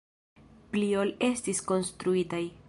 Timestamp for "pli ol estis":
0.71-1.63